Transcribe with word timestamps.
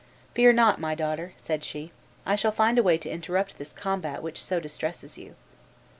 "Fear 0.33 0.53
not, 0.53 0.81
my 0.81 0.95
daughter," 0.95 1.33
said 1.37 1.63
she, 1.63 1.91
"I 2.25 2.35
shall 2.35 2.51
find 2.51 2.79
a 2.79 2.81
way 2.81 2.97
to 2.97 3.07
interrupt 3.07 3.59
this 3.59 3.71
combat 3.71 4.23
which 4.23 4.43
so 4.43 4.59
distresses 4.59 5.15
you." 5.15 5.35